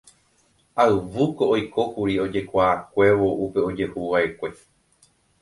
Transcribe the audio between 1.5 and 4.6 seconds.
oikókuri ojekuaakuévo upe ojehuvaʼekue.